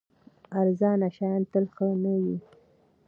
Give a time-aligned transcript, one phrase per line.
[0.61, 2.37] ارزانه شیان تل ښه نه وي.